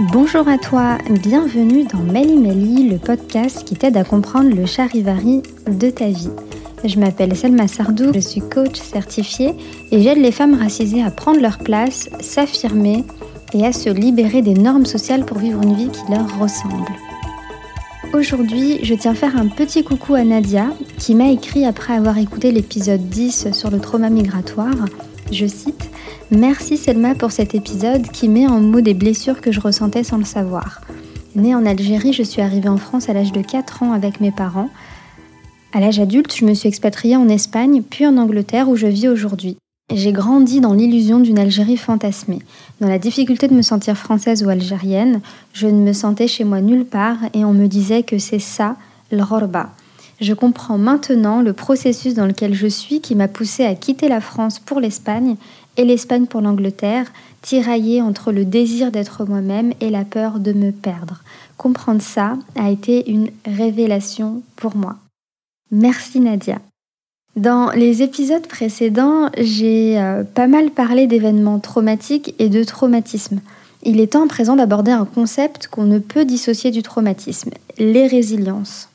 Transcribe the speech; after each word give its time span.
Bonjour 0.00 0.46
à 0.46 0.58
toi, 0.58 0.96
bienvenue 1.10 1.82
dans 1.82 1.98
Meli 1.98 2.36
Meli, 2.36 2.88
le 2.88 2.98
podcast 2.98 3.64
qui 3.64 3.74
t'aide 3.74 3.96
à 3.96 4.04
comprendre 4.04 4.54
le 4.54 4.64
charivari 4.64 5.42
de 5.68 5.90
ta 5.90 6.06
vie. 6.06 6.30
Je 6.84 7.00
m'appelle 7.00 7.34
Selma 7.34 7.66
Sardou, 7.66 8.12
je 8.14 8.20
suis 8.20 8.40
coach 8.40 8.76
certifiée 8.76 9.56
et 9.90 10.00
j'aide 10.00 10.18
les 10.18 10.30
femmes 10.30 10.54
racisées 10.54 11.02
à 11.02 11.10
prendre 11.10 11.40
leur 11.40 11.58
place, 11.58 12.08
s'affirmer 12.20 13.04
et 13.52 13.66
à 13.66 13.72
se 13.72 13.90
libérer 13.90 14.40
des 14.40 14.54
normes 14.54 14.86
sociales 14.86 15.24
pour 15.24 15.38
vivre 15.38 15.60
une 15.64 15.74
vie 15.74 15.90
qui 15.90 16.12
leur 16.12 16.38
ressemble. 16.38 16.92
Aujourd'hui, 18.12 18.78
je 18.84 18.94
tiens 18.94 19.12
à 19.12 19.16
faire 19.16 19.36
un 19.36 19.48
petit 19.48 19.82
coucou 19.82 20.14
à 20.14 20.22
Nadia 20.22 20.66
qui 20.98 21.16
m'a 21.16 21.30
écrit 21.30 21.66
après 21.66 21.94
avoir 21.94 22.18
écouté 22.18 22.52
l'épisode 22.52 23.08
10 23.08 23.50
sur 23.50 23.68
le 23.68 23.80
trauma 23.80 24.10
migratoire. 24.10 24.86
Je 25.32 25.46
cite 25.46 25.90
Merci 26.30 26.76
Selma 26.76 27.14
pour 27.14 27.32
cet 27.32 27.54
épisode 27.54 28.10
qui 28.10 28.28
met 28.28 28.46
en 28.46 28.60
mots 28.60 28.82
des 28.82 28.92
blessures 28.92 29.40
que 29.40 29.50
je 29.50 29.60
ressentais 29.60 30.04
sans 30.04 30.18
le 30.18 30.24
savoir. 30.24 30.82
Née 31.34 31.54
en 31.54 31.64
Algérie, 31.64 32.12
je 32.12 32.22
suis 32.22 32.42
arrivée 32.42 32.68
en 32.68 32.76
France 32.76 33.08
à 33.08 33.14
l'âge 33.14 33.32
de 33.32 33.40
4 33.40 33.82
ans 33.82 33.92
avec 33.92 34.20
mes 34.20 34.30
parents. 34.30 34.68
À 35.72 35.80
l'âge 35.80 35.98
adulte, 36.00 36.36
je 36.36 36.44
me 36.44 36.52
suis 36.52 36.68
expatriée 36.68 37.16
en 37.16 37.30
Espagne, 37.30 37.82
puis 37.82 38.06
en 38.06 38.18
Angleterre 38.18 38.68
où 38.68 38.76
je 38.76 38.86
vis 38.86 39.08
aujourd'hui. 39.08 39.56
J'ai 39.90 40.12
grandi 40.12 40.60
dans 40.60 40.74
l'illusion 40.74 41.18
d'une 41.18 41.38
Algérie 41.38 41.78
fantasmée. 41.78 42.40
Dans 42.82 42.88
la 42.88 42.98
difficulté 42.98 43.48
de 43.48 43.54
me 43.54 43.62
sentir 43.62 43.96
française 43.96 44.44
ou 44.44 44.50
algérienne, 44.50 45.22
je 45.54 45.66
ne 45.66 45.80
me 45.80 45.94
sentais 45.94 46.28
chez 46.28 46.44
moi 46.44 46.60
nulle 46.60 46.84
part 46.84 47.16
et 47.32 47.46
on 47.46 47.54
me 47.54 47.68
disait 47.68 48.02
que 48.02 48.18
c'est 48.18 48.38
ça, 48.38 48.76
l'rorba. 49.10 49.70
Je 50.20 50.34
comprends 50.34 50.78
maintenant 50.78 51.42
le 51.42 51.52
processus 51.52 52.14
dans 52.14 52.26
lequel 52.26 52.54
je 52.54 52.66
suis 52.66 53.00
qui 53.00 53.14
m'a 53.14 53.28
poussé 53.28 53.64
à 53.64 53.74
quitter 53.74 54.08
la 54.08 54.20
France 54.20 54.58
pour 54.58 54.80
l'Espagne 54.80 55.36
et 55.76 55.84
l'Espagne 55.84 56.26
pour 56.26 56.40
l'Angleterre, 56.40 57.12
tiraillée 57.40 58.02
entre 58.02 58.32
le 58.32 58.44
désir 58.44 58.90
d'être 58.90 59.24
moi-même 59.24 59.72
et 59.80 59.90
la 59.90 60.04
peur 60.04 60.40
de 60.40 60.52
me 60.52 60.72
perdre. 60.72 61.22
Comprendre 61.56 62.02
ça 62.02 62.36
a 62.56 62.68
été 62.70 63.10
une 63.10 63.30
révélation 63.46 64.42
pour 64.56 64.76
moi. 64.76 64.96
Merci 65.70 66.18
Nadia. 66.18 66.58
Dans 67.36 67.70
les 67.70 68.02
épisodes 68.02 68.46
précédents, 68.46 69.30
j'ai 69.38 70.00
euh, 70.00 70.24
pas 70.24 70.48
mal 70.48 70.70
parlé 70.70 71.06
d'événements 71.06 71.60
traumatiques 71.60 72.34
et 72.40 72.48
de 72.48 72.64
traumatisme. 72.64 73.40
Il 73.84 74.00
est 74.00 74.14
temps 74.14 74.24
à 74.24 74.28
présent 74.28 74.56
d'aborder 74.56 74.90
un 74.90 75.04
concept 75.04 75.68
qu'on 75.68 75.84
ne 75.84 76.00
peut 76.00 76.24
dissocier 76.24 76.72
du 76.72 76.82
traumatisme, 76.82 77.50
les 77.78 78.08
résiliences. 78.08 78.88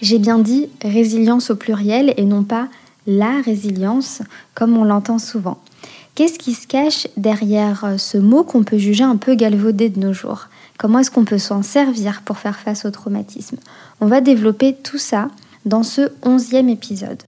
J'ai 0.00 0.18
bien 0.18 0.38
dit 0.38 0.68
résilience 0.82 1.50
au 1.50 1.56
pluriel 1.56 2.14
et 2.16 2.24
non 2.24 2.42
pas 2.42 2.68
la 3.06 3.40
résilience 3.42 4.22
comme 4.54 4.76
on 4.76 4.84
l'entend 4.84 5.18
souvent. 5.18 5.58
Qu'est-ce 6.14 6.38
qui 6.38 6.54
se 6.54 6.66
cache 6.66 7.06
derrière 7.16 7.84
euh, 7.84 7.98
ce 7.98 8.18
mot 8.18 8.44
qu'on 8.44 8.64
peut 8.64 8.78
juger 8.78 9.04
un 9.04 9.16
peu 9.16 9.34
galvaudé 9.34 9.88
de 9.88 10.00
nos 10.00 10.12
jours? 10.12 10.48
Comment 10.78 10.98
est-ce 10.98 11.10
qu'on 11.10 11.24
peut 11.24 11.38
s'en 11.38 11.62
servir 11.62 12.22
pour 12.22 12.38
faire 12.38 12.58
face 12.58 12.84
au 12.84 12.90
traumatisme? 12.90 13.58
On 14.00 14.06
va 14.06 14.20
développer 14.20 14.74
tout 14.74 14.98
ça 14.98 15.28
dans 15.64 15.82
ce 15.82 16.10
onzième 16.22 16.68
épisode. 16.68 17.22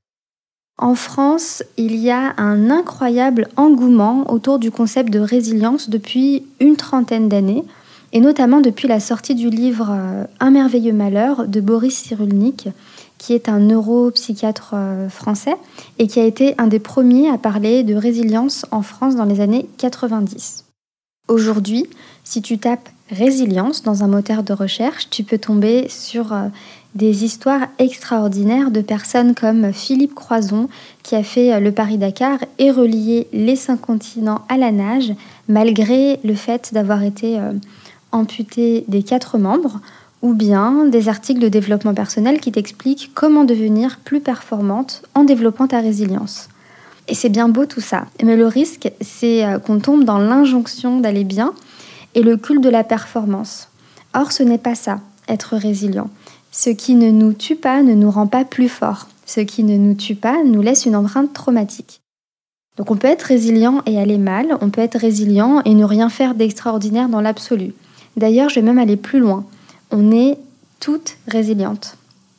En 0.79 0.95
France, 0.95 1.63
il 1.77 1.97
y 1.97 2.11
a 2.11 2.35
un 2.39 2.71
incroyable 2.71 3.49
engouement 3.57 4.31
autour 4.31 4.59
du 4.59 4.71
concept 4.71 5.11
de 5.11 5.21
résilience 5.21 5.91
depuis 5.91 6.45
une 6.61 6.77
trentaine 6.77 7.29
d'années 7.29 7.65
et 8.13 8.21
notamment 8.21 8.61
depuis 8.61 8.89
la 8.89 9.01
sortie 9.01 9.35
du 9.35 9.49
livre 9.49 9.91
euh, 9.91 10.25
Un 10.41 10.51
merveilleux 10.51 10.93
malheur 10.93 11.49
de 11.49 11.61
Boris 11.61 11.97
Cyrulnik, 11.97 12.69
qui 13.19 13.33
est 13.33 13.49
un 13.49 13.59
neuropsychiatre 13.59 14.73
euh, 14.75 15.09
français 15.09 15.57
et 15.99 16.07
qui 16.07 16.21
a 16.21 16.25
été 16.25 16.55
un 16.59 16.67
des 16.67 16.79
premiers 16.79 17.31
à 17.31 17.39
parler 17.39 17.85
de 17.85 17.95
résilience 17.95 18.67
en 18.71 18.83
France 18.83 19.17
dans 19.17 19.25
les 19.25 19.41
années 19.41 19.69
90. 19.79 20.67
Aujourd'hui, 21.29 21.87
si 22.25 22.43
tu 22.43 22.59
tapes 22.59 22.89
résilience 23.11 23.83
dans 23.83 24.05
un 24.05 24.09
moteur 24.09 24.43
de 24.43 24.53
recherche, 24.53 25.09
tu 25.09 25.25
peux 25.25 25.39
tomber 25.39 25.89
sur 25.89 26.33
euh, 26.33 26.49
des 26.95 27.25
histoires 27.25 27.69
extraordinaires 27.79 28.71
de 28.71 28.83
personnes 28.83 29.35
comme 29.35 29.73
Philippe 29.73 30.15
Croison, 30.15 30.69
qui 31.03 31.15
a 31.15 31.23
fait 31.23 31.59
le 31.59 31.73
Paris-Dakar 31.73 32.41
et 32.59 32.71
relié 32.71 33.29
les 33.33 33.57
cinq 33.57 33.81
continents 33.81 34.43
à 34.51 34.59
la 34.59 34.73
nage, 34.73 35.15
malgré 35.49 36.21
le 36.23 36.35
fait 36.35 36.75
d'avoir 36.75 37.03
été 37.03 37.41
amputé 38.13 38.85
des 38.89 39.03
quatre 39.03 39.39
membres, 39.39 39.81
ou 40.23 40.35
bien 40.35 40.87
des 40.87 41.09
articles 41.09 41.41
de 41.41 41.49
développement 41.49 41.95
personnel 41.95 42.41
qui 42.41 42.53
t'expliquent 42.53 43.11
comment 43.15 43.45
devenir 43.45 43.99
plus 43.99 44.21
performante 44.21 45.03
en 45.15 45.25
développant 45.25 45.67
ta 45.67 45.81
résilience. 45.81 46.49
Et 47.09 47.15
c'est 47.15 47.29
bien 47.29 47.49
beau 47.49 47.67
tout 47.67 47.81
ça, 47.81 48.07
mais 48.23 48.37
le 48.37 48.47
risque, 48.47 48.93
c'est 49.01 49.45
euh, 49.45 49.59
qu'on 49.59 49.81
tombe 49.81 50.05
dans 50.05 50.19
l'injonction 50.19 51.01
d'aller 51.01 51.25
bien 51.25 51.53
et 52.15 52.23
le 52.23 52.37
culte 52.37 52.63
de 52.63 52.69
la 52.69 52.85
performance. 52.85 53.69
Or, 54.15 54.31
ce 54.31 54.45
n'est 54.45 54.59
pas 54.59 54.77
ça, 54.77 55.01
être 55.29 55.57
résilient. 55.57 56.11
Ce 56.53 56.71
qui 56.71 56.95
ne 56.95 57.11
nous 57.11 57.33
tue 57.33 57.57
pas 57.57 57.83
ne 57.83 57.95
nous 57.95 58.11
rend 58.11 58.29
pas 58.29 58.45
plus 58.45 58.69
forts. 58.69 59.09
Ce 59.27 59.41
qui 59.41 59.65
ne 59.65 59.77
nous 59.77 59.95
tue 59.95 60.15
pas 60.15 60.45
nous 60.45 60.63
laisse 60.63 60.87
une 60.87 60.95
empreinte 60.95 61.33
traumatique. 61.33 62.01
Donc 62.77 62.91
on 62.91 62.97
peut 62.97 63.09
être 63.09 63.23
résilient 63.23 63.83
et 63.87 63.99
aller 63.99 64.19
mal, 64.19 64.57
on 64.61 64.71
peut 64.71 64.81
être 64.81 64.99
résilient 64.99 65.61
et 65.65 65.75
ne 65.75 65.85
rien 65.85 66.09
faire 66.09 66.35
d'extraordinaire 66.35 67.09
dans 67.09 67.21
l'absolu. 67.21 67.75
D'ailleurs, 68.17 68.49
je 68.49 68.57
vais 68.57 68.67
même 68.67 68.79
aller 68.79 68.97
plus 68.97 69.19
loin. 69.19 69.45
On 69.91 70.13
est 70.13 70.39
toutes 70.81 71.17
résilientes. 71.29 71.97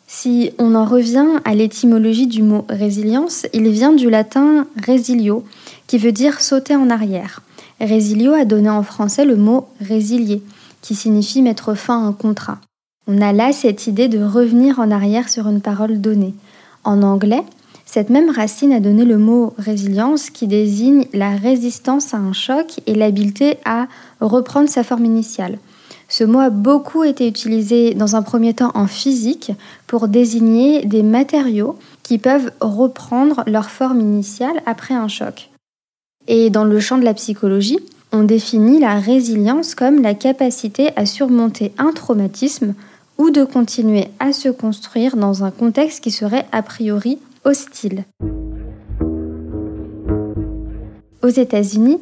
Si 0.07 0.51
on 0.59 0.75
en 0.75 0.85
revient 0.85 1.25
à 1.43 1.55
l'étymologie 1.55 2.27
du 2.27 2.43
mot 2.43 2.65
résilience, 2.69 3.47
il 3.53 3.67
vient 3.69 3.93
du 3.93 4.09
latin 4.09 4.67
resilio, 4.85 5.43
qui 5.87 5.97
veut 5.97 6.11
dire 6.11 6.41
sauter 6.41 6.75
en 6.75 6.89
arrière. 6.89 7.41
Resilio 7.81 8.33
a 8.33 8.45
donné 8.45 8.69
en 8.69 8.83
français 8.83 9.25
le 9.25 9.35
mot 9.35 9.67
résilier, 9.81 10.43
qui 10.81 10.93
signifie 10.93 11.41
mettre 11.41 11.73
fin 11.73 12.03
à 12.03 12.07
un 12.07 12.13
contrat. 12.13 12.59
On 13.07 13.21
a 13.21 13.33
là 13.33 13.51
cette 13.51 13.87
idée 13.87 14.07
de 14.07 14.23
revenir 14.23 14.79
en 14.79 14.91
arrière 14.91 15.29
sur 15.29 15.47
une 15.47 15.61
parole 15.61 15.99
donnée. 15.99 16.35
En 16.83 17.01
anglais, 17.01 17.43
cette 17.93 18.09
même 18.09 18.31
racine 18.31 18.73
a 18.73 18.79
donné 18.79 19.05
le 19.05 19.19
mot 19.19 19.53
résilience 19.59 20.31
qui 20.31 20.47
désigne 20.47 21.05
la 21.13 21.35
résistance 21.35 22.15
à 22.15 22.17
un 22.17 22.33
choc 22.33 22.79
et 22.87 22.95
l'habileté 22.95 23.57
à 23.65 23.85
reprendre 24.19 24.67
sa 24.67 24.83
forme 24.83 25.05
initiale. 25.05 25.59
Ce 26.09 26.23
mot 26.23 26.39
a 26.39 26.49
beaucoup 26.49 27.03
été 27.03 27.27
utilisé 27.27 27.93
dans 27.93 28.15
un 28.15 28.23
premier 28.23 28.55
temps 28.55 28.71
en 28.73 28.87
physique 28.87 29.51
pour 29.85 30.07
désigner 30.07 30.83
des 30.87 31.03
matériaux 31.03 31.77
qui 32.01 32.17
peuvent 32.17 32.49
reprendre 32.61 33.43
leur 33.45 33.69
forme 33.69 34.01
initiale 34.01 34.63
après 34.65 34.95
un 34.95 35.07
choc. 35.07 35.51
Et 36.27 36.49
dans 36.49 36.65
le 36.65 36.79
champ 36.79 36.97
de 36.97 37.05
la 37.05 37.13
psychologie, 37.13 37.79
on 38.11 38.23
définit 38.23 38.79
la 38.79 38.95
résilience 38.95 39.75
comme 39.75 40.01
la 40.01 40.15
capacité 40.15 40.89
à 40.95 41.05
surmonter 41.05 41.73
un 41.77 41.91
traumatisme 41.91 42.73
ou 43.19 43.29
de 43.29 43.43
continuer 43.43 44.07
à 44.19 44.33
se 44.33 44.49
construire 44.49 45.15
dans 45.15 45.43
un 45.43 45.51
contexte 45.51 46.03
qui 46.03 46.09
serait 46.09 46.47
a 46.51 46.63
priori 46.63 47.19
hostile. 47.43 48.05
Aux 51.21 51.29
États-Unis, 51.29 51.99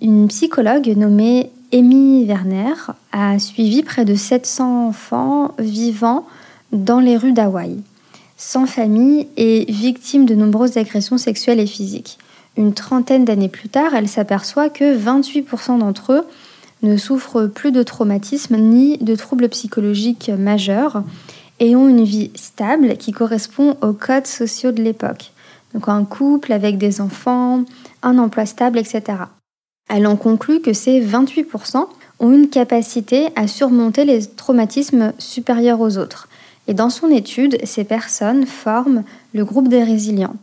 une 0.00 0.28
psychologue 0.28 0.88
nommée 0.96 1.50
Amy 1.72 2.24
Werner 2.24 2.74
a 3.12 3.38
suivi 3.38 3.82
près 3.82 4.04
de 4.04 4.14
700 4.14 4.88
enfants 4.88 5.54
vivant 5.58 6.26
dans 6.72 7.00
les 7.00 7.16
rues 7.16 7.32
d'Hawaï, 7.32 7.78
sans 8.36 8.66
famille 8.66 9.26
et 9.36 9.66
victimes 9.70 10.26
de 10.26 10.34
nombreuses 10.34 10.76
agressions 10.76 11.18
sexuelles 11.18 11.60
et 11.60 11.66
physiques. 11.66 12.18
Une 12.56 12.74
trentaine 12.74 13.24
d'années 13.24 13.48
plus 13.48 13.68
tard, 13.68 13.94
elle 13.94 14.08
s'aperçoit 14.08 14.68
que 14.68 14.96
28% 14.96 15.78
d'entre 15.78 16.12
eux 16.12 16.26
ne 16.82 16.96
souffrent 16.96 17.46
plus 17.46 17.72
de 17.72 17.82
traumatisme 17.82 18.56
ni 18.56 18.98
de 18.98 19.14
troubles 19.14 19.48
psychologiques 19.48 20.30
majeurs 20.36 21.02
et 21.60 21.76
ont 21.76 21.88
une 21.88 22.04
vie 22.04 22.30
stable 22.34 22.96
qui 22.96 23.12
correspond 23.12 23.76
aux 23.82 23.92
codes 23.92 24.26
sociaux 24.26 24.72
de 24.72 24.82
l'époque. 24.82 25.32
Donc 25.74 25.88
un 25.88 26.04
couple 26.04 26.52
avec 26.52 26.78
des 26.78 27.00
enfants, 27.00 27.64
un 28.02 28.18
emploi 28.18 28.46
stable, 28.46 28.78
etc. 28.78 29.02
Elle 29.88 30.06
en 30.06 30.16
conclut 30.16 30.60
que 30.60 30.72
ces 30.72 31.00
28% 31.00 31.86
ont 32.20 32.32
une 32.32 32.48
capacité 32.48 33.28
à 33.36 33.46
surmonter 33.46 34.04
les 34.04 34.26
traumatismes 34.26 35.12
supérieurs 35.18 35.80
aux 35.80 35.98
autres. 35.98 36.28
Et 36.66 36.74
dans 36.74 36.90
son 36.90 37.08
étude, 37.08 37.58
ces 37.64 37.84
personnes 37.84 38.46
forment 38.46 39.04
le 39.34 39.44
groupe 39.44 39.68
des 39.68 39.82
résilients. 39.82 40.36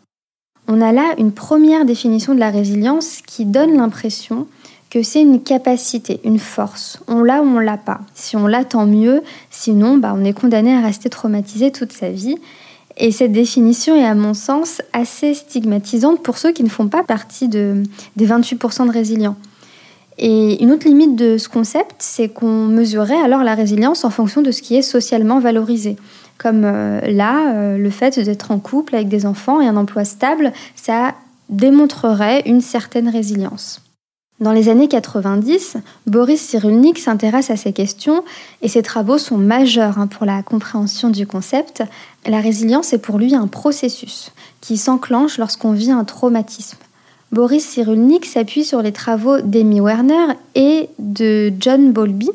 On 0.68 0.82
a 0.82 0.92
là 0.92 1.16
une 1.18 1.32
première 1.32 1.86
définition 1.86 2.36
de 2.36 2.40
la 2.40 2.50
résilience 2.50 3.22
qui 3.26 3.46
donne 3.46 3.78
l'impression 3.78 4.48
que 4.90 5.04
c'est 5.04 5.22
une 5.22 5.42
capacité, 5.42 6.20
une 6.24 6.40
force. 6.40 7.00
On 7.08 7.24
l'a 7.24 7.42
ou 7.42 7.46
on 7.46 7.60
l'a 7.60 7.78
pas. 7.78 8.00
Si 8.14 8.36
on 8.36 8.48
l'a, 8.48 8.64
tant 8.64 8.86
mieux. 8.86 9.22
Sinon, 9.50 9.98
bah, 9.98 10.14
on 10.16 10.24
est 10.24 10.34
condamné 10.34 10.74
à 10.74 10.82
rester 10.82 11.10
traumatisé 11.10 11.72
toute 11.72 11.92
sa 11.92 12.10
vie. 12.10 12.38
Et 12.98 13.12
cette 13.12 13.32
définition 13.32 13.96
est 13.96 14.06
à 14.06 14.16
mon 14.16 14.34
sens 14.34 14.82
assez 14.94 15.34
stigmatisante 15.34 16.24
pour 16.24 16.38
ceux 16.38 16.52
qui 16.52 16.64
ne 16.64 16.70
font 16.70 16.88
pas 16.88 17.04
partie 17.04 17.48
de, 17.48 17.84
des 18.16 18.28
28% 18.28 18.88
de 18.88 18.92
résilients. 18.92 19.36
Et 20.18 20.64
une 20.64 20.72
autre 20.72 20.88
limite 20.88 21.16
de 21.16 21.38
ce 21.38 21.48
concept, 21.48 21.96
c'est 22.00 22.28
qu'on 22.28 22.66
mesurait 22.66 23.22
alors 23.22 23.44
la 23.44 23.54
résilience 23.54 24.04
en 24.04 24.10
fonction 24.10 24.42
de 24.42 24.50
ce 24.50 24.64
qui 24.64 24.76
est 24.76 24.82
socialement 24.82 25.40
valorisé. 25.40 25.96
Comme 26.40 26.64
euh, 26.66 27.02
là, 27.02 27.54
euh, 27.54 27.78
le 27.78 27.90
fait 27.92 28.20
d'être 28.20 28.50
en 28.50 28.58
couple 28.58 28.96
avec 28.96 29.10
des 29.10 29.28
enfants 29.28 29.62
et 29.62 29.68
un 29.68 29.78
emploi 29.78 30.06
stable, 30.06 30.54
ça 30.76 31.14
démontrerait 31.50 32.42
une 32.48 32.62
certaine 32.62 33.10
résilience. 33.10 33.82
Dans 34.40 34.52
les 34.52 34.70
années 34.70 34.88
90, 34.88 35.78
Boris 36.06 36.40
Cyrulnik 36.40 37.00
s'intéresse 37.00 37.50
à 37.50 37.56
ces 37.56 37.74
questions 37.74 38.24
et 38.62 38.68
ses 38.68 38.84
travaux 38.84 39.18
sont 39.18 39.38
majeurs 39.38 39.98
hein, 39.98 40.06
pour 40.06 40.28
la 40.28 40.44
compréhension 40.44 41.10
du 41.10 41.26
concept. 41.26 41.82
La 42.28 42.40
résilience 42.40 42.94
est 42.94 43.00
pour 43.00 43.18
lui 43.18 43.34
un 43.34 43.48
processus 43.48 44.32
qui 44.62 44.78
s'enclenche 44.78 45.40
lorsqu'on 45.40 45.72
vit 45.72 45.90
un 45.90 46.04
traumatisme. 46.04 46.78
Boris 47.32 47.66
Cyrulnik 47.66 48.26
s'appuie 48.26 48.64
sur 48.64 48.84
les 48.84 48.92
travaux 48.92 49.42
d'Amy 49.42 49.82
Werner 49.82 50.36
et 50.54 50.88
de 51.00 51.52
John 51.60 51.92
Bowlby, 51.92 52.30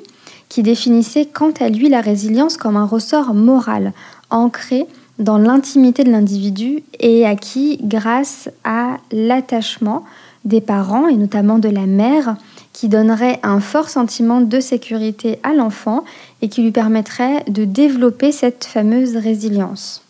qui 0.48 0.64
définissaient 0.64 1.26
quant 1.26 1.52
à 1.60 1.68
lui 1.68 1.88
la 1.88 2.00
résilience 2.00 2.56
comme 2.56 2.76
un 2.76 2.84
ressort 2.84 3.32
moral, 3.32 3.92
ancré 4.28 4.88
dans 5.20 5.38
l'intimité 5.38 6.02
de 6.02 6.10
l'individu 6.10 6.82
et 6.98 7.24
acquis 7.24 7.78
grâce 7.80 8.50
à 8.64 8.98
l'attachement 9.12 10.04
des 10.44 10.60
parents 10.60 11.08
et 11.08 11.16
notamment 11.16 11.58
de 11.58 11.68
la 11.68 11.86
mère 11.86 12.36
qui 12.72 12.88
donnerait 12.88 13.38
un 13.42 13.60
fort 13.60 13.88
sentiment 13.88 14.40
de 14.40 14.60
sécurité 14.60 15.38
à 15.42 15.52
l'enfant 15.52 16.04
et 16.40 16.48
qui 16.48 16.62
lui 16.62 16.72
permettrait 16.72 17.44
de 17.48 17.64
développer 17.64 18.32
cette 18.32 18.64
fameuse 18.64 19.16
résilience. 19.16 20.02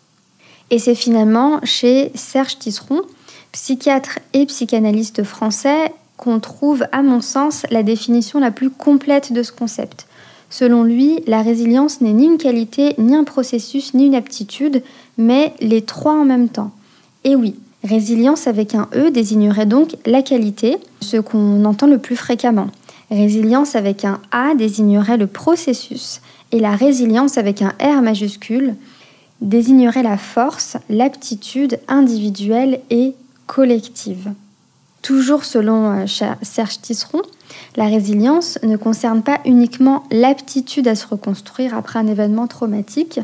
Et 0.71 0.79
c'est 0.79 0.95
finalement 0.95 1.59
chez 1.63 2.11
Serge 2.15 2.57
Tisseron, 2.57 3.01
psychiatre 3.51 4.19
et 4.33 4.45
psychanalyste 4.45 5.23
français, 5.23 5.93
qu'on 6.17 6.39
trouve, 6.39 6.85
à 6.91 7.03
mon 7.03 7.21
sens, 7.21 7.65
la 7.69 7.83
définition 7.83 8.39
la 8.39 8.51
plus 8.51 8.69
complète 8.69 9.33
de 9.33 9.43
ce 9.43 9.51
concept. 9.51 10.07
Selon 10.49 10.83
lui, 10.83 11.19
la 11.27 11.41
résilience 11.41 11.99
n'est 12.01 12.13
ni 12.13 12.25
une 12.25 12.37
qualité, 12.37 12.93
ni 12.97 13.15
un 13.15 13.23
processus, 13.23 13.93
ni 13.93 14.05
une 14.05 14.15
aptitude, 14.15 14.83
mais 15.17 15.53
les 15.59 15.81
trois 15.81 16.13
en 16.13 16.25
même 16.25 16.49
temps. 16.49 16.71
Et 17.23 17.35
oui, 17.35 17.55
Résilience 17.83 18.47
avec 18.47 18.75
un 18.75 18.87
E 18.95 19.11
désignerait 19.11 19.65
donc 19.65 19.97
la 20.05 20.21
qualité, 20.21 20.77
ce 21.01 21.17
qu'on 21.17 21.65
entend 21.65 21.87
le 21.87 21.97
plus 21.97 22.15
fréquemment. 22.15 22.67
Résilience 23.11 23.75
avec 23.75 24.05
un 24.05 24.21
A 24.31 24.55
désignerait 24.55 25.17
le 25.17 25.27
processus 25.27 26.21
et 26.51 26.59
la 26.59 26.75
résilience 26.75 27.37
avec 27.37 27.61
un 27.61 27.73
R 27.81 28.01
majuscule 28.01 28.75
désignerait 29.41 30.03
la 30.03 30.17
force, 30.17 30.77
l'aptitude 30.89 31.79
individuelle 31.89 32.79
et 32.89 33.13
collective. 33.47 34.31
Toujours 35.01 35.43
selon 35.43 35.91
euh, 35.91 36.35
Serge 36.41 36.79
Tisseron, 36.79 37.21
la 37.75 37.87
résilience 37.87 38.57
ne 38.63 38.77
concerne 38.77 39.21
pas 39.21 39.41
uniquement 39.45 40.03
l'aptitude 40.09 40.87
à 40.87 40.95
se 40.95 41.05
reconstruire 41.05 41.75
après 41.75 41.99
un 41.99 42.07
événement 42.07 42.47
traumatique, 42.47 43.19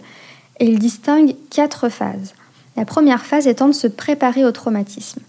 et 0.60 0.66
il 0.66 0.78
distingue 0.78 1.36
quatre 1.50 1.88
phases. 1.88 2.34
La 2.80 2.86
première 2.86 3.26
phase 3.26 3.46
étant 3.46 3.68
de 3.68 3.74
se 3.74 3.88
préparer 3.88 4.46
au 4.46 4.54
traumatisme. 4.54 5.20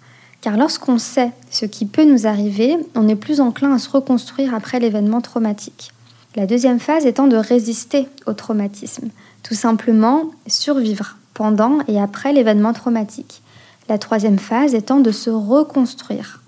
Car 0.41 0.57
lorsqu'on 0.57 0.99
sait 0.99 1.33
ce 1.51 1.67
qui 1.67 1.85
peut 1.85 2.05
nous 2.05 2.29
arriver, 2.29 2.77
on 2.95 3.09
est 3.09 3.17
plus 3.17 3.41
enclin 3.41 3.75
à 3.75 3.81
se 3.81 3.91
reconstruire 3.91 4.55
après 4.55 4.79
l'événement 4.79 5.21
traumatique. 5.21 5.91
La 6.37 6.47
deuxième 6.47 6.79
phase 6.79 7.07
étant 7.07 7.27
de 7.27 7.35
résister 7.35 8.07
au 8.27 8.35
traumatisme, 8.35 9.09
tout 9.43 9.55
simplement 9.55 10.31
survivre 10.47 11.17
pendant 11.35 11.81
et 11.89 12.01
après 12.01 12.33
l'événement 12.33 12.73
traumatique. 12.73 13.43
La 13.89 13.99
troisième 13.99 14.39
phase 14.39 14.77
étant 14.77 15.01
de 15.01 15.11
se 15.11 15.31
reconstruire, 15.31 16.43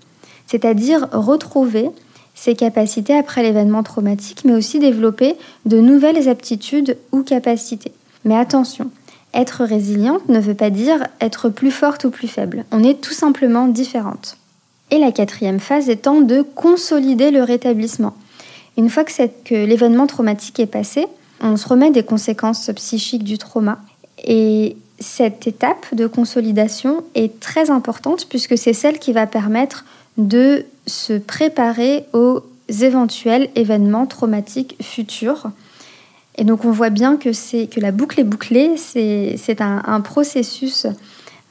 c'est-à-dire 0.47 1.09
retrouver 1.11 1.89
ses 2.33 2.55
capacités 2.55 3.17
après 3.17 3.43
l'événement 3.43 3.83
traumatique, 3.83 4.43
mais 4.45 4.53
aussi 4.53 4.79
développer 4.79 5.35
de 5.65 5.81
nouvelles 5.81 6.29
aptitudes 6.29 6.97
ou 7.11 7.23
capacités. 7.23 7.91
Mais 8.23 8.37
attention, 8.37 8.89
être 9.33 9.63
résiliente 9.63 10.27
ne 10.29 10.39
veut 10.39 10.53
pas 10.53 10.69
dire 10.69 11.07
être 11.19 11.49
plus 11.49 11.71
forte 11.71 12.05
ou 12.05 12.11
plus 12.11 12.27
faible. 12.27 12.65
On 12.71 12.83
est 12.83 13.01
tout 13.01 13.13
simplement 13.13 13.67
différente. 13.67 14.37
Et 14.91 14.99
la 14.99 15.11
quatrième 15.11 15.59
phase 15.59 15.89
étant 15.89 16.21
de 16.21 16.41
consolider 16.41 17.31
le 17.31 17.43
rétablissement. 17.43 18.13
Une 18.77 18.89
fois 18.89 19.03
que, 19.03 19.65
l'événement 19.65 20.07
traumatique 20.07 20.59
est 20.59 20.67
passé, 20.67 21.07
on 21.41 21.57
se 21.57 21.67
remet 21.67 21.91
des 21.91 22.03
conséquences 22.03 22.69
psychiques 22.75 23.23
du 23.23 23.37
trauma. 23.37 23.79
Et 24.23 24.77
cette 24.99 25.47
étape 25.47 25.93
de 25.93 26.07
consolidation 26.07 27.03
est 27.15 27.39
très 27.39 27.69
importante 27.69 28.27
puisque 28.29 28.57
c'est 28.57 28.73
celle 28.73 28.99
qui 28.99 29.13
va 29.13 29.27
permettre 29.27 29.85
de 30.17 30.65
se 30.85 31.13
préparer 31.13 32.05
aux 32.13 32.43
éventuels 32.69 33.49
événements 33.55 34.05
traumatiques 34.05 34.75
futurs 34.81 35.49
et 36.35 36.43
donc 36.43 36.65
on 36.65 36.71
voit 36.71 36.89
bien 36.89 37.17
que, 37.17 37.29
que 37.65 37.79
la 37.79 37.91
boucle 37.91 38.19
est 38.19 38.25
bouclée, 38.25 38.75
c'est, 38.77 39.61
un, 39.61 40.01
processus 40.01 40.87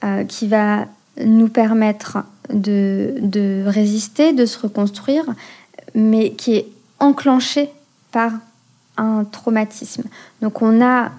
euh, 0.02 0.24
qui 0.24 0.48
va 0.48 0.86
nous 1.24 1.48
permettre 1.48 2.18
de, 2.52 3.14
de, 3.20 3.62
résister, 3.66 4.32
de 4.32 4.46
se 4.46 4.58
reconstruire, 4.58 5.24
mais 5.94 6.32
qui 6.32 6.54
est 6.54 6.66
enclenché 6.98 7.70
par 8.10 8.32
un 8.96 9.24
traumatisme. 9.24 10.04
Donc 10.40 10.62
on 10.62 10.84
a 10.84 11.12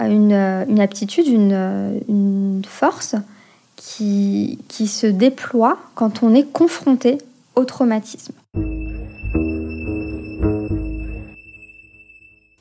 une, 0.00 0.32
une 0.32 0.80
aptitude, 0.80 1.26
une, 1.26 2.00
une 2.08 2.62
force 2.66 3.14
qui, 3.76 4.58
qui 4.68 4.88
se 4.88 5.06
déploie 5.06 5.78
quand 5.94 6.22
on 6.22 6.34
est 6.34 6.50
confronté 6.50 7.18
au 7.54 7.64
traumatisme. 7.64 8.32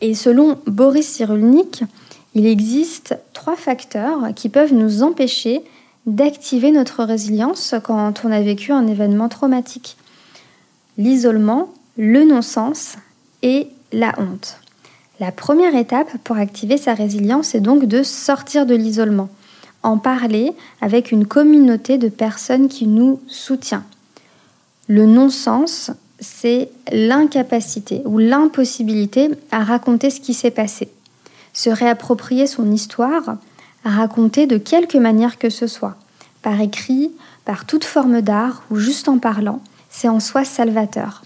Et 0.02 0.16
selon 0.16 0.58
Boris 0.66 1.08
Cyrulnik, 1.08 1.84
il 2.34 2.46
existe 2.48 3.16
trois 3.34 3.56
facteurs 3.56 4.34
qui 4.36 4.50
peuvent 4.50 4.74
nous 4.74 5.04
empêcher 5.04 5.62
d'activer 6.06 6.72
notre 6.72 7.04
résilience 7.04 7.76
quand 7.84 8.26
on 8.26 8.32
a 8.32 8.42
vécu 8.42 8.72
un 8.72 8.88
événement 8.88 9.30
traumatique. 9.30 9.98
L'isolement, 10.98 11.70
le 11.98 12.24
non-sens 12.24 12.96
et 13.44 13.68
la 13.92 14.14
honte. 14.18 14.58
La 15.20 15.32
première 15.32 15.76
étape 15.76 16.18
pour 16.24 16.38
activer 16.38 16.78
sa 16.78 16.96
résilience 16.96 17.54
est 17.54 17.60
donc 17.60 17.86
de 17.86 18.02
sortir 18.02 18.66
de 18.66 18.74
l'isolement, 18.74 19.30
en 19.84 20.00
parler 20.00 20.54
avec 20.82 21.12
une 21.12 21.28
communauté 21.28 22.00
de 22.00 22.10
personnes 22.10 22.70
qui 22.70 22.88
nous 22.88 23.20
soutient. 23.28 23.84
Le 24.88 25.06
non-sens, 25.06 25.92
c'est 26.22 26.70
l'incapacité 26.92 28.04
ou 28.06 28.20
l'impossibilité 28.20 29.32
à 29.52 29.64
raconter 29.64 30.10
ce 30.12 30.22
qui 30.22 30.34
s'est 30.34 30.52
passé. 30.52 30.90
Se 31.54 31.70
réapproprier 31.70 32.48
son 32.48 32.72
histoire, 32.72 33.38
à 33.84 33.90
raconter 33.90 34.46
de 34.46 34.58
quelque 34.58 34.98
manière 34.98 35.40
que 35.40 35.50
ce 35.50 35.68
soit, 35.68 35.96
par 36.44 36.62
écrit, 36.62 37.12
par 37.44 37.66
toute 37.66 37.84
forme 37.84 38.22
d'art 38.22 38.64
ou 38.70 38.78
juste 38.78 39.10
en 39.10 39.18
parlant, 39.18 39.62
c'est 39.90 40.08
en 40.08 40.20
soi 40.20 40.46
salvateur. 40.46 41.24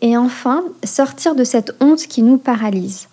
Et 0.00 0.16
enfin, 0.16 0.64
sortir 0.82 1.34
de 1.34 1.44
cette 1.44 1.76
honte 1.80 2.06
qui 2.06 2.22
nous 2.22 2.38
paralyse. 2.38 3.08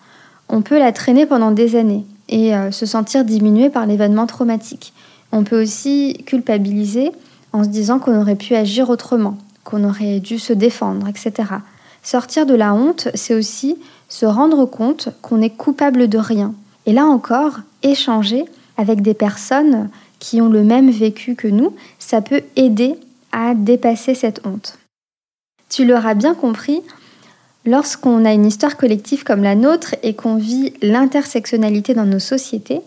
On 0.48 0.62
peut 0.62 0.80
la 0.80 0.92
traîner 0.92 1.26
pendant 1.26 1.52
des 1.52 1.76
années 1.76 2.06
et 2.30 2.56
euh, 2.56 2.72
se 2.72 2.86
sentir 2.86 3.26
diminué 3.26 3.70
par 3.70 3.86
l'événement 3.86 4.26
traumatique. 4.26 4.94
On 5.32 5.44
peut 5.44 5.62
aussi 5.62 6.24
culpabiliser 6.26 7.12
en 7.54 7.64
se 7.64 7.70
disant 7.70 8.00
qu'on 8.00 8.20
aurait 8.20 8.36
pu 8.36 8.56
agir 8.56 8.90
autrement, 8.90 9.38
qu'on 9.70 9.84
aurait 9.84 10.20
dû 10.20 10.40
se 10.40 10.52
défendre, 10.52 11.08
etc. 11.08 11.50
Sortir 12.02 12.48
de 12.48 12.56
la 12.56 12.74
honte, 12.74 13.10
c'est 13.14 13.36
aussi 13.36 13.78
se 14.08 14.26
rendre 14.26 14.66
compte 14.66 15.10
qu'on 15.22 15.42
est 15.42 15.52
coupable 15.52 16.08
de 16.08 16.18
rien. 16.18 16.56
Et 16.88 16.94
là 16.94 17.06
encore, 17.06 17.60
échanger 17.84 18.46
avec 18.78 19.04
des 19.04 19.14
personnes 19.14 19.90
qui 20.18 20.42
ont 20.42 20.50
le 20.50 20.64
même 20.64 20.90
vécu 20.90 21.36
que 21.36 21.48
nous, 21.48 21.76
ça 22.00 22.22
peut 22.22 22.42
aider 22.56 22.96
à 23.32 23.54
dépasser 23.54 24.16
cette 24.16 24.42
honte. 24.44 24.80
Tu 25.70 25.86
l'auras 25.86 26.16
bien 26.16 26.34
compris, 26.34 26.82
lorsqu'on 27.64 28.26
a 28.26 28.34
une 28.34 28.48
histoire 28.48 28.76
collective 28.76 29.24
comme 29.24 29.44
la 29.44 29.54
nôtre 29.54 29.96
et 30.02 30.16
qu'on 30.16 30.38
vit 30.38 30.74
l'intersectionnalité 30.82 31.94
dans 31.94 32.06
nos 32.06 32.20
sociétés, 32.20 32.82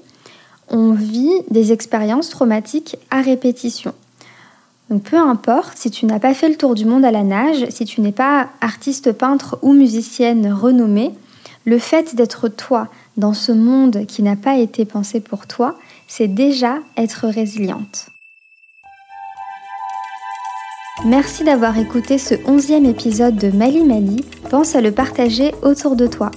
on 0.68 0.92
vit 0.92 1.42
des 1.48 1.70
expériences 1.70 2.30
traumatiques 2.30 2.96
à 3.10 3.20
répétition. 3.20 3.94
Donc 4.92 5.04
peu 5.04 5.16
importe 5.16 5.78
si 5.78 5.90
tu 5.90 6.04
n'as 6.04 6.18
pas 6.18 6.34
fait 6.34 6.50
le 6.50 6.56
tour 6.56 6.75
du 6.75 6.84
monde 6.84 7.06
à 7.06 7.11
la 7.11 7.22
nage, 7.22 7.64
si 7.70 7.87
tu 7.87 8.02
n'es 8.02 8.12
pas 8.12 8.50
artiste 8.61 9.12
peintre 9.12 9.58
ou 9.62 9.72
musicienne 9.72 10.52
renommée, 10.52 11.12
le 11.64 11.78
fait 11.78 12.14
d'être 12.14 12.49
toi 12.49 12.88
dans 13.16 13.32
ce 13.32 13.52
monde 13.52 14.04
qui 14.04 14.22
n'a 14.22 14.37
pas 14.37 14.58
été 14.58 14.84
pensé 14.84 15.20
pour 15.20 15.46
toi, 15.46 15.78
c'est 16.08 16.28
déjà 16.28 16.76
être 16.99 17.26
résiliente. 17.26 18.08
Merci 21.06 21.42
d'avoir 21.42 21.78
écouté 21.78 22.18
ce 22.18 22.34
onzième 22.46 22.84
épisode 22.84 23.37
de 23.37 23.49
Mali 23.49 23.82
Mali. 23.84 24.22
Pense 24.50 24.76
à 24.76 24.82
le 24.82 24.92
partager 24.92 25.54
autour 25.62 25.96
de 25.96 26.06
toi. 26.06 26.30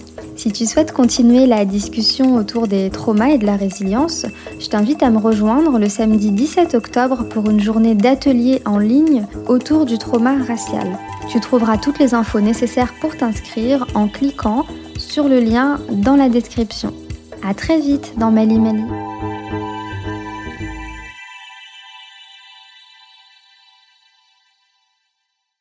Si 0.45 0.51
tu 0.51 0.67
souhaites 0.67 0.91
continuer 0.91 1.47
la 1.47 1.65
discussion 1.65 2.35
autour 2.35 2.67
des 2.67 2.91
traumas 2.91 3.29
et 3.29 3.39
de 3.39 3.47
la 3.47 3.55
résilience, 3.55 4.27
je 4.59 4.67
t'invite 4.67 5.01
à 5.01 5.09
me 5.09 5.17
rejoindre 5.17 5.79
le 5.79 5.89
samedi 5.89 6.29
17 6.29 6.75
octobre 6.75 7.27
pour 7.27 7.49
une 7.49 7.59
journée 7.59 7.95
d'atelier 7.95 8.61
en 8.63 8.77
ligne 8.77 9.25
autour 9.47 9.87
du 9.87 9.97
trauma 9.97 10.35
racial. 10.47 10.99
Tu 11.29 11.39
trouveras 11.39 11.79
toutes 11.79 11.97
les 11.97 12.13
infos 12.13 12.41
nécessaires 12.41 12.93
pour 13.01 13.17
t'inscrire 13.17 13.87
en 13.95 14.07
cliquant 14.07 14.67
sur 14.99 15.27
le 15.27 15.39
lien 15.39 15.79
dans 15.91 16.15
la 16.15 16.29
description. 16.29 16.93
À 17.43 17.55
très 17.55 17.79
vite 17.79 18.13
dans 18.15 18.29
Mali 18.29 18.59
Mali. 18.59 18.83